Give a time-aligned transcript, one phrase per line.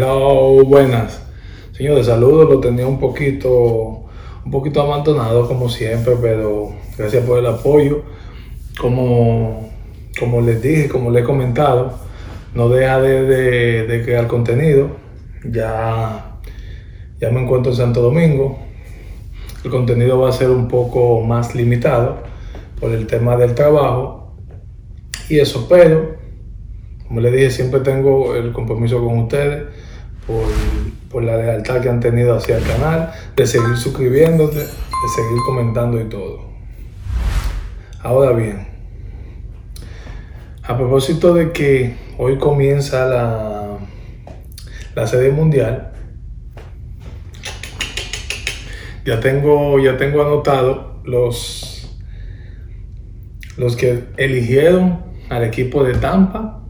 [0.00, 1.20] Hello, buenas.
[1.72, 4.04] Señores, saludos, lo tenía un poquito,
[4.44, 8.04] un poquito abandonado como siempre, pero gracias por el apoyo.
[8.80, 9.68] Como,
[10.16, 11.98] como les dije, como les he comentado,
[12.54, 14.90] no deja de, de, crear contenido.
[15.44, 16.38] Ya,
[17.20, 18.56] ya me encuentro en Santo Domingo.
[19.64, 22.22] El contenido va a ser un poco más limitado
[22.78, 24.36] por el tema del trabajo
[25.28, 26.14] y eso, pero
[27.08, 29.64] como les dije, siempre tengo el compromiso con ustedes
[30.28, 36.00] por, la lealtad que han tenido hacia el canal, de seguir suscribiéndote, de seguir comentando
[36.00, 36.46] y todo.
[38.02, 38.68] Ahora bien,
[40.62, 43.78] a propósito de que hoy comienza la,
[44.94, 45.92] la serie mundial,
[49.04, 51.98] ya tengo, ya tengo anotado los,
[53.56, 56.66] los que eligieron al equipo de Tampa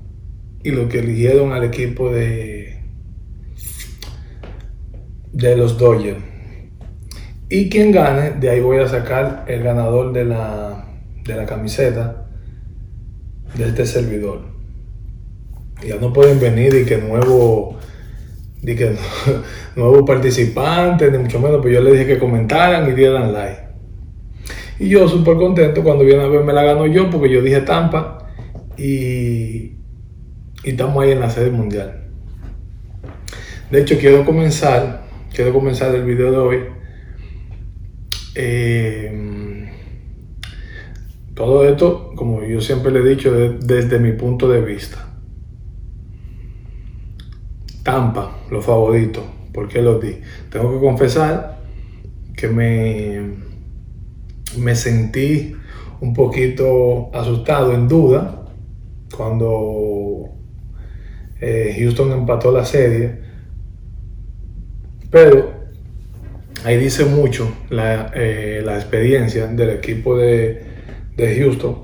[0.62, 2.77] y los que eligieron al equipo de
[5.38, 6.18] de los Dodgers.
[7.48, 10.84] Y quien gane, de ahí voy a sacar el ganador de la,
[11.24, 12.26] de la camiseta
[13.56, 14.40] de este servidor.
[15.86, 17.78] Ya no pueden venir y que nuevo,
[18.62, 18.96] y que
[19.76, 23.62] nuevo participante, ni mucho menos, pero yo les dije que comentaran y dieran like.
[24.80, 27.60] Y yo súper contento cuando viene a ver me la gano yo, porque yo dije
[27.60, 28.28] Tampa
[28.76, 29.76] y,
[30.64, 32.08] y estamos ahí en la sede mundial.
[33.70, 35.07] De hecho, quiero comenzar
[35.38, 36.58] quiero comenzar el video de hoy.
[38.34, 39.70] Eh,
[41.32, 45.16] todo esto, como yo siempre le he dicho, desde mi punto de vista.
[47.84, 49.22] Tampa, lo favorito.
[49.52, 50.16] ¿Por qué lo di?
[50.50, 51.60] Tengo que confesar
[52.36, 53.36] que me,
[54.58, 55.54] me sentí
[56.00, 58.44] un poquito asustado, en duda,
[59.16, 60.30] cuando
[61.40, 63.27] eh, Houston empató la serie
[65.10, 65.52] pero
[66.64, 70.64] ahí dice mucho la, eh, experiencia del equipo de,
[71.16, 71.76] Houston,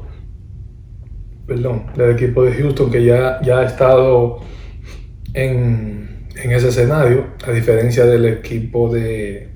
[1.46, 4.40] perdón, del equipo de Houston que ya, ya ha estado
[5.32, 9.48] en, ese escenario, a diferencia del equipo de,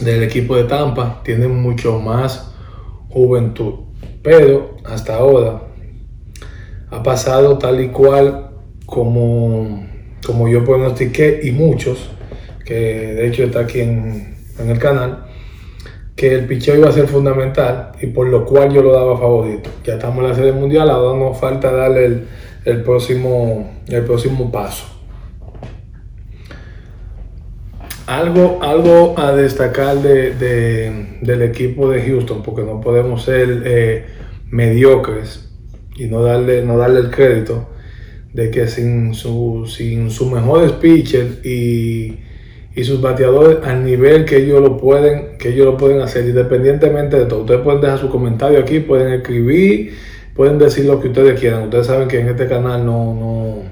[0.00, 2.54] del equipo de Tampa, tienen mucho más
[3.08, 3.74] juventud.
[4.22, 5.62] Pero hasta ahora
[6.90, 8.50] ha pasado tal y cual
[8.86, 9.86] como,
[10.26, 12.10] como yo pronostiqué y muchos
[12.64, 15.26] que de hecho está aquí en, el canal,
[16.16, 19.70] que el picheo iba a ser fundamental y por lo cual yo lo daba favorito.
[19.84, 22.24] Ya estamos en la serie mundial, ahora nos falta darle
[22.64, 24.86] el, próximo, el próximo paso.
[28.06, 34.04] Algo, algo a destacar del equipo de Houston, porque no podemos ser eh,
[34.50, 35.50] mediocres
[35.96, 37.68] y no darle, no darle el crédito
[38.32, 42.18] de que sin, su, sin sus mejores pitchers y
[42.74, 47.16] y sus bateadores al nivel que ellos lo pueden, que ellos lo pueden hacer, independientemente
[47.16, 47.40] de todo.
[47.42, 49.94] Ustedes pueden dejar su comentario aquí, pueden escribir,
[50.34, 51.64] pueden decir lo que ustedes quieran.
[51.64, 53.62] Ustedes saben que en este canal no, no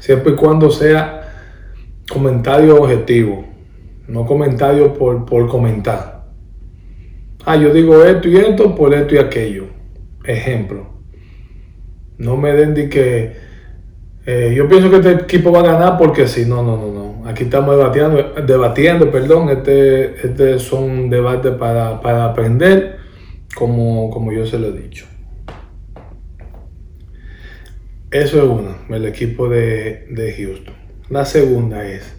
[0.00, 1.22] siempre y cuando sea
[2.08, 3.44] comentario objetivo,
[4.08, 6.24] no comentario por, por comentar.
[7.44, 9.66] Ah, yo digo esto y esto por esto y aquello.
[10.24, 10.86] Ejemplo.
[12.18, 13.36] No me den de que
[14.24, 17.05] eh, yo pienso que este equipo va a ganar porque si no, no, no, no.
[17.26, 19.50] Aquí estamos debatiendo, debatiendo perdón.
[19.50, 22.98] Este, este son debates para, para aprender,
[23.54, 25.06] como, como yo se lo he dicho.
[28.10, 30.74] Eso es uno, el equipo de, de Houston.
[31.10, 32.16] La segunda es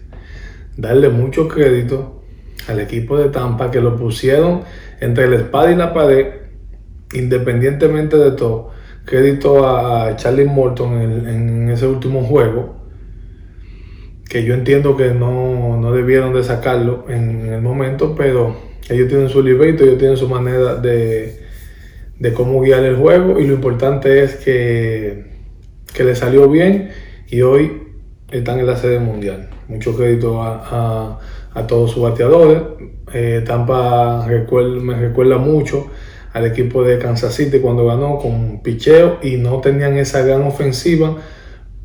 [0.76, 2.22] darle mucho crédito
[2.68, 4.62] al equipo de Tampa que lo pusieron
[5.00, 6.26] entre la espada y la pared,
[7.12, 8.70] independientemente de todo
[9.08, 10.92] crédito a Charlie Morton
[11.26, 12.76] en, ese último juego,
[14.28, 18.56] que yo entiendo que no, debieron de sacarlo en, el momento, pero
[18.90, 21.40] ellos tienen su libreto, ellos tienen su manera de,
[22.18, 25.24] de cómo guiar el juego y lo importante es que,
[25.94, 26.90] que le salió bien
[27.28, 27.82] y hoy
[28.30, 29.48] están en la sede mundial.
[29.68, 31.18] Mucho crédito a,
[31.66, 32.62] todos sus bateadores.
[33.12, 35.88] Eh, Tampa me recuerda mucho
[36.32, 41.16] al equipo de Kansas City cuando ganó con picheo y no tenían esa gran ofensiva,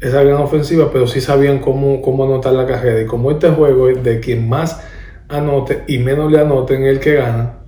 [0.04, 3.02] esa gran ofensiva, pero sí sabían cómo, cómo anotar la carrera.
[3.02, 4.82] Y como este juego es de quien más
[5.30, 7.60] anote y menos le anoten el que gana,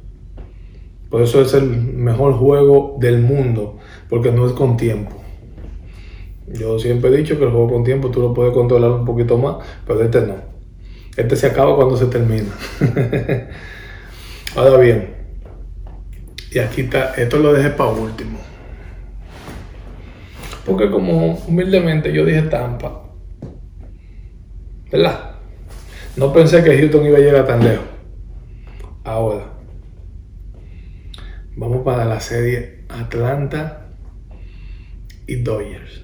[1.09, 3.77] por eso es el mejor juego del mundo,
[4.09, 5.15] porque no es con tiempo.
[6.47, 9.37] Yo siempre he dicho que el juego con tiempo tú lo puedes controlar un poquito
[9.37, 9.55] más,
[9.87, 10.35] pero este no.
[11.15, 12.49] Este se acaba cuando se termina.
[14.57, 15.15] Ahora bien,
[16.51, 18.39] y aquí está, esto lo dejé para último.
[20.65, 23.03] Porque como humildemente yo dije Tampa.
[24.91, 25.35] ¿Verdad?
[26.17, 27.85] No pensé que Houston iba a llegar tan lejos.
[29.03, 29.53] Ahora,
[31.55, 33.87] vamos para la serie Atlanta
[35.27, 36.03] y Dodgers.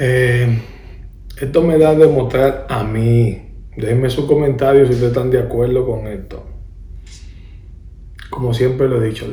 [0.00, 0.58] Eh,
[1.40, 3.50] esto me da a demostrar a mí.
[3.76, 6.46] Déjenme sus comentarios si ustedes están de acuerdo con esto.
[8.30, 9.26] Como siempre lo he dicho,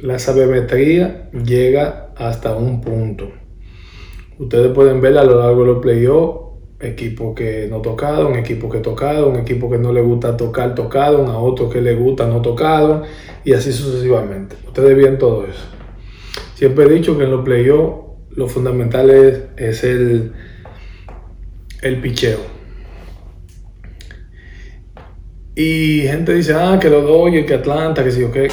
[0.00, 3.30] la sabermetría llega hasta un punto.
[4.38, 6.44] Ustedes pueden ver a lo largo de los playoffs
[6.80, 11.38] equipos que no tocaron, equipos que tocaron, equipos que no les gusta tocar, tocaron, a
[11.38, 13.02] otros que les gusta, no tocaron,
[13.44, 14.56] y así sucesivamente.
[14.66, 15.64] Ustedes ven todo eso.
[16.54, 20.32] Siempre he dicho que en los playoffs lo fundamental es, el,
[21.82, 22.40] el picheo.
[25.56, 28.48] Y gente dice, ah, que los Dodgers, que Atlanta, que sí, yo que,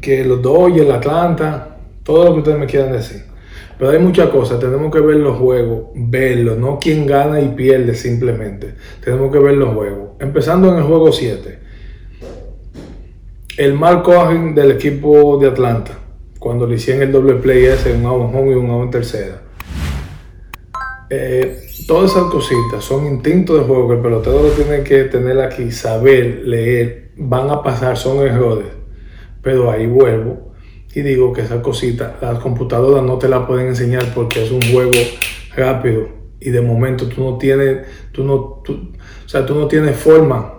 [0.00, 3.24] que los Dodgers, el Atlanta, todo lo que ustedes me quieran decir.
[3.78, 7.94] Pero hay muchas cosas, tenemos que ver los juegos, verlos, no quién gana y pierde
[7.94, 8.74] simplemente.
[9.02, 10.10] Tenemos que ver los juegos.
[10.18, 11.58] Empezando en el juego 7.
[13.56, 15.98] El Mark Cohen del equipo de Atlanta,
[16.38, 19.42] cuando le hicieron el doble play ese, un out home y un out en tercera.
[21.08, 25.40] Eh, todas esas cositas son instintos de juego que el pelotero lo tiene que tener
[25.40, 28.79] aquí, saber, leer, van a pasar, son errores.
[29.42, 30.52] Pero ahí vuelvo
[30.94, 34.62] y digo que esa cosita, las computadoras no te la pueden enseñar porque es un
[34.62, 34.92] juego
[35.54, 38.64] rápido y de momento tú no tienes, tú no, o
[39.26, 40.54] sea, tú no tienes forma.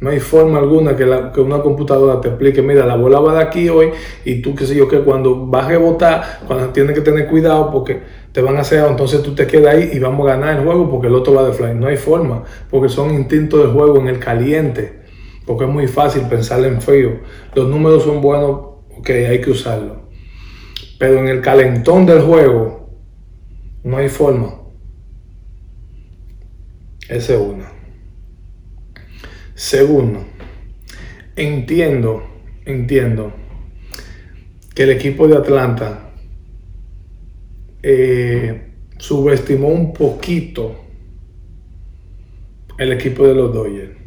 [0.00, 3.34] No hay forma alguna que, la, que, una computadora te explique, mira, la bola va
[3.34, 3.90] de aquí hoy
[4.24, 7.70] y tú qué sé yo que cuando vas a rebotar, cuando tienes que tener cuidado
[7.70, 10.64] porque te van a hacer, entonces tú te quedas ahí y vamos a ganar el
[10.64, 11.74] juego porque el otro va de fly.
[11.74, 15.03] No hay forma, porque son instintos de juego en el caliente,
[15.46, 17.20] porque es muy fácil pensar en frío.
[17.54, 20.08] Los números son buenos ok, hay que usarlo.
[20.98, 22.90] Pero en el calentón del juego
[23.82, 24.60] no hay forma.
[27.08, 27.64] Ese es uno.
[29.54, 30.24] Segundo,
[31.36, 32.24] entiendo,
[32.64, 33.32] entiendo
[34.74, 36.10] que el equipo de Atlanta
[37.82, 40.74] eh, subestimó un poquito
[42.78, 44.03] el equipo de los Dodgers.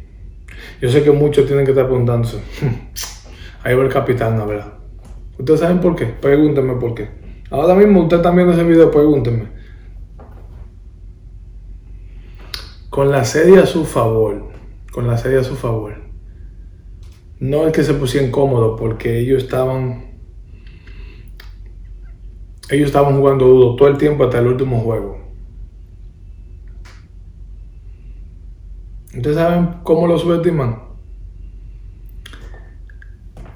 [0.80, 4.74] Yo sé que muchos tienen que estar preguntándose, hmm, ahí va el capitán, la verdad.
[5.38, 6.06] ¿Ustedes saben por qué?
[6.06, 7.08] Pregúntenme por qué.
[7.50, 9.48] Ahora mismo ustedes están viendo ese video, pregúntenme.
[12.90, 14.48] Con la serie a su favor,
[14.92, 15.94] con la serie a su favor.
[17.38, 20.08] No es que se pusieran cómodos porque ellos estaban
[22.70, 25.27] ellos estaban jugando duro todo el tiempo hasta el último juego.
[29.14, 30.82] ¿Ustedes saben cómo lo subestiman?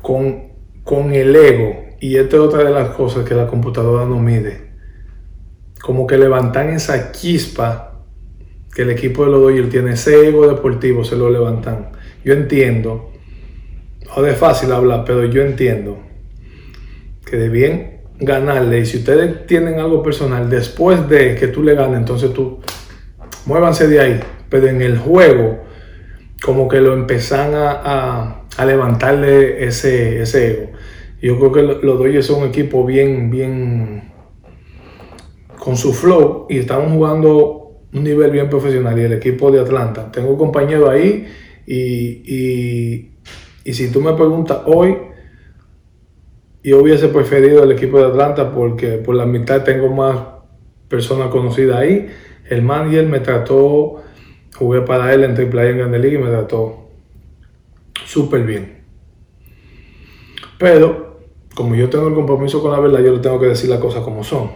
[0.00, 0.52] Con
[0.84, 4.72] con el ego, y esta es otra de las cosas que la computadora no mide,
[5.80, 8.04] como que levantan esa chispa
[8.74, 11.90] que el equipo de los Dodgers tiene, ese ego deportivo se lo levantan.
[12.24, 13.12] Yo entiendo,
[14.16, 15.98] no es fácil hablar, pero yo entiendo
[17.24, 21.74] que de bien ganarle, y si ustedes tienen algo personal, después de que tú le
[21.74, 22.60] ganes, entonces tú,
[23.46, 24.20] muévanse de ahí,
[24.52, 25.64] pero en el juego,
[26.44, 30.70] como que lo empezan a a levantarle ese, ese ego.
[31.20, 34.12] Yo creo que los Dodgers son un equipo bien, bien
[35.58, 38.98] con su flow y estamos jugando un nivel bien profesional.
[38.98, 41.26] Y el equipo de Atlanta, tengo compañeros ahí
[41.66, 43.08] y,
[43.64, 44.96] y, si tú me preguntas hoy,
[46.64, 50.16] yo hubiese preferido el equipo de Atlanta porque por la mitad tengo más
[50.88, 52.08] personas conocidas ahí.
[52.50, 54.02] El manager me trató,
[54.56, 56.88] jugué para él en Triple A en Grande Liga y me trató
[58.04, 58.82] súper bien.
[60.58, 61.20] Pero,
[61.54, 64.02] como yo tengo el compromiso con la verdad, yo le tengo que decir las cosas
[64.02, 64.50] como son.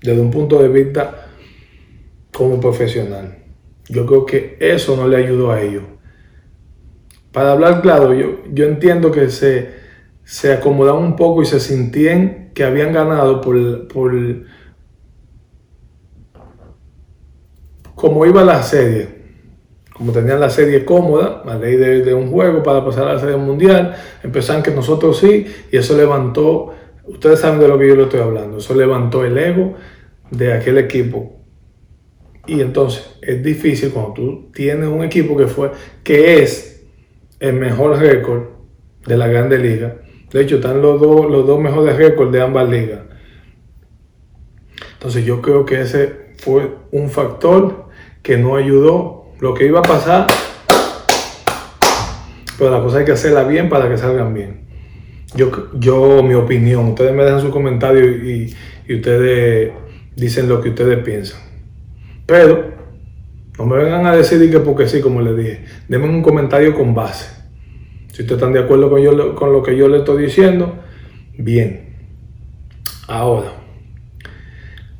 [0.00, 1.28] Desde un punto de vista
[2.32, 3.38] como profesional.
[3.88, 5.84] Yo creo que eso no le ayudó a ellos.
[7.32, 9.70] Para hablar claro, yo, yo entiendo que se,
[10.24, 14.12] se acomodaron un poco y se sintían que habían ganado por, por
[17.94, 19.13] como iba la serie
[19.94, 23.36] como tenían la serie cómoda, la ley de, un juego para pasar a la serie
[23.36, 26.74] mundial, empezaron que nosotros sí, y eso levantó,
[27.04, 29.74] ustedes saben de lo que yo le estoy hablando, eso levantó el ego
[30.30, 31.40] de aquel equipo.
[32.46, 35.70] Y entonces es difícil cuando tú tienes un equipo que fue,
[36.02, 36.84] que es
[37.38, 38.42] el mejor récord
[39.06, 39.96] de la Grande Liga.
[40.32, 43.00] De hecho, están los dos, los dos mejores récords de ambas ligas.
[44.94, 47.86] Entonces yo creo que ese fue un factor
[48.22, 50.26] que no ayudó lo que iba a pasar,
[52.56, 54.62] pero la cosa hay que hacerla bien para que salgan bien.
[55.36, 58.54] Yo, yo mi opinión, ustedes me dejan su comentario y,
[58.88, 59.70] y ustedes
[60.16, 61.40] dicen lo que ustedes piensan.
[62.24, 62.72] Pero
[63.58, 65.64] no me vengan a decir que porque sí, como les dije.
[65.88, 67.28] Denme un comentario con base.
[68.12, 70.76] Si ustedes están de acuerdo con, yo, con lo que yo le estoy diciendo,
[71.36, 71.96] bien.
[73.08, 73.52] Ahora,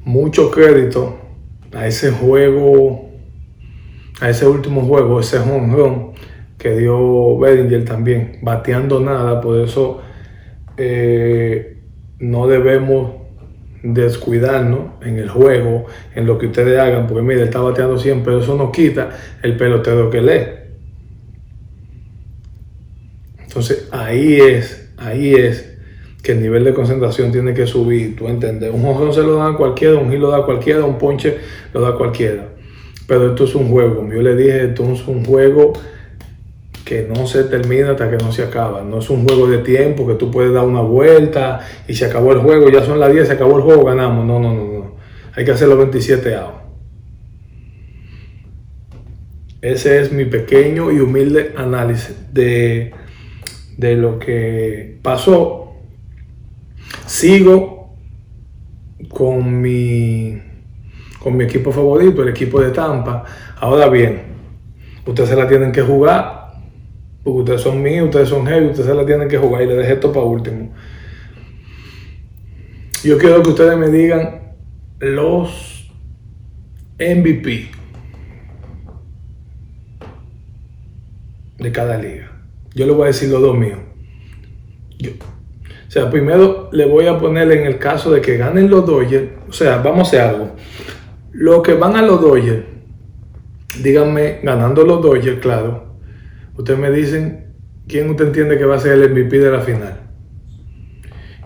[0.04, 1.18] mucho crédito
[1.72, 3.13] a ese juego,
[4.21, 6.12] a ese último juego, ese home
[6.59, 10.00] que dio Bedinger también, bateando nada, por eso
[10.76, 11.78] eh,
[12.18, 13.25] no debemos
[13.83, 18.38] descuidarnos en el juego, en lo que ustedes hagan, porque mire, está bateando siempre, pero
[18.38, 19.11] eso no quita
[19.42, 20.64] el pelotero que lee.
[23.42, 25.76] Entonces ahí es, ahí es
[26.23, 28.73] que el nivel de concentración tiene que subir, tú entiendes.
[28.73, 31.37] Un jonrón se lo da a cualquiera, un gil lo da a cualquiera, un ponche
[31.75, 32.53] lo da a cualquiera.
[33.06, 35.75] Pero esto es un juego, yo le dije, esto es un juego
[36.84, 38.82] que no se termina hasta que no se acaba.
[38.82, 42.32] No es un juego de tiempo que tú puedes dar una vuelta y se acabó
[42.32, 44.25] el juego, ya son las 10, se acabó el juego, ganamos.
[44.26, 44.94] No, no, no, no.
[45.34, 46.64] Hay que hacer los 27 a
[49.62, 52.92] Ese es mi pequeño y humilde análisis de,
[53.78, 55.73] de lo que pasó.
[57.06, 57.96] Sigo
[59.08, 60.42] con mi,
[61.25, 63.25] con mi equipo favorito, el equipo de Tampa.
[63.59, 64.25] Ahora bien,
[65.07, 66.52] ustedes se la tienen que jugar
[67.23, 69.78] porque ustedes son míos, ustedes son heavy, ustedes se la tienen que jugar y les
[69.78, 70.71] dejé esto para último.
[73.02, 74.52] Yo quiero que ustedes me digan
[74.99, 75.90] los
[76.99, 77.71] MVP
[81.57, 82.33] de cada liga.
[82.75, 83.78] Yo les voy a decir los dos míos.
[85.88, 89.31] o sea, primero le voy a poner en el caso de que ganen los Dodgers.
[89.49, 90.50] O sea, vamos a hacer algo.
[91.35, 92.64] Los que van a los Dodgers,
[93.83, 95.95] díganme, ganando los Dodgers, claro
[96.57, 97.55] Ustedes me dicen
[97.88, 100.00] quién usted entiende que va a ser el MVP de la final.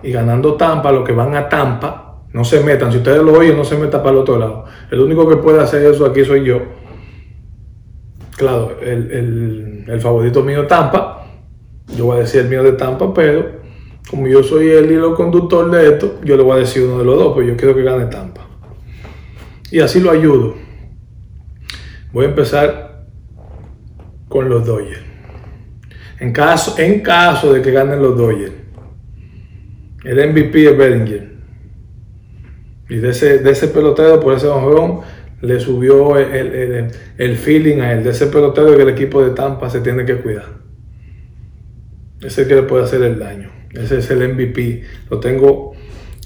[0.03, 2.93] Y ganando Tampa, los que van a Tampa, no se metan.
[2.93, 4.67] Si ustedes lo oyen, no se metan para el otro lado.
[4.91, 6.61] El único que puede hacer eso aquí soy yo.
[8.37, 11.27] Claro, el, el favorito mío Tampa.
[11.97, 13.47] Yo voy a decir el mío de Tampa, pero
[14.11, 17.05] como yo soy el hilo conductor de esto, yo le voy a decir uno de
[17.07, 18.48] los dos, pues yo quiero que gane Tampa.
[19.71, 20.57] Y así lo ayudo.
[22.13, 23.07] Voy a empezar
[24.29, 25.03] con los Dodgers.
[26.21, 28.53] En caso, en caso de que ganen los Dodgers,
[30.05, 31.29] el MVP es Bellinger.
[32.89, 35.01] Y de ese, de ese pelotero, por ese honrón,
[35.43, 38.05] le subió el, feeling a él.
[38.05, 40.47] De ese pelotero que el equipo de Tampa se tiene que cuidar.
[42.19, 43.51] Ese es el que le puede hacer el daño.
[43.73, 44.83] Ese es el MVP.
[45.11, 45.73] Lo tengo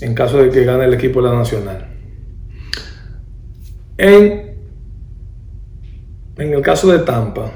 [0.01, 1.92] en caso de que gane el equipo de la Nacional.
[3.99, 4.57] En,
[6.39, 7.53] en el caso de Tampa,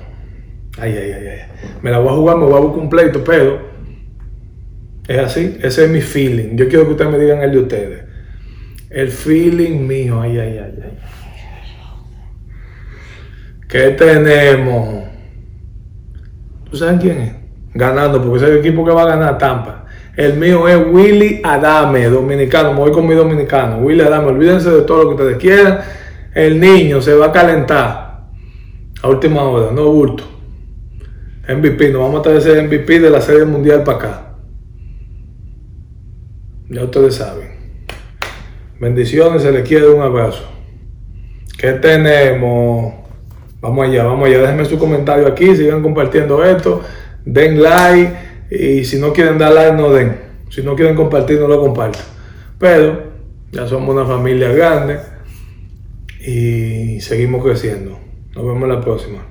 [0.79, 1.39] Ay, ay, ay, ay.
[1.83, 3.61] Me la voy a jugar, me voy a buscar un pleito, pero
[5.09, 5.59] es así.
[5.63, 6.57] Ese es mi feeling.
[6.57, 8.05] Yo quiero que ustedes me digan el de ustedes.
[8.91, 10.21] El feeling mío.
[10.21, 10.99] Ay, ay, ay, ay.
[13.69, 15.05] ¿Qué tenemos?
[16.71, 17.33] ¿Tú sabes quién es?
[17.75, 19.87] Ganando, porque es el equipo que va a ganar Tampa.
[20.17, 22.73] El mío es Willy Adame, dominicano.
[22.73, 23.79] Me voy con mi dominicano.
[23.79, 25.81] Willy Adame, olvídense de todo lo que ustedes quieran.
[26.37, 28.27] El niño se va a calentar
[29.03, 30.23] a última hora, no bulto.
[31.49, 34.35] MVP, nos vamos a traer ese MVP de la Serie Mundial para acá.
[36.69, 37.49] Ya ustedes saben.
[38.79, 40.47] Bendiciones, se les quiere un abrazo.
[41.57, 42.93] ¿Qué tenemos?
[43.63, 44.43] Vamos allá, vamos allá.
[44.43, 46.83] Déjenme su comentario aquí, sigan compartiendo esto,
[47.25, 48.15] den like
[48.51, 50.15] y si no quieren dar like, no den.
[50.51, 52.05] Si no quieren compartir, no lo compartan.
[52.59, 53.05] Pero
[53.53, 55.16] ya somos una familia grande
[56.27, 57.99] y seguimos creciendo.
[58.35, 59.27] Nos vemos la próxima.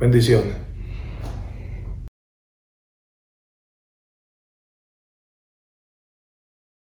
[0.00, 0.69] Bendiciones.